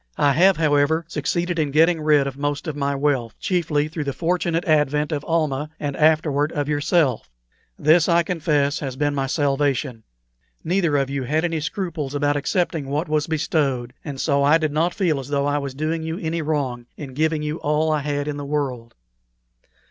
[0.17, 4.13] I have, however, succeeded in getting rid of most of my wealth, chiefly through the
[4.13, 7.29] fortunate advent of Almah and afterward of yourself.
[7.77, 10.01] This, I confess, has been my salvation.
[10.63, 14.71] Neither of you had any scruples about accepting what was bestowed, and so I did
[14.71, 17.99] not feel as though I was doing you any wrong in giving you all I
[17.99, 18.95] had in the world.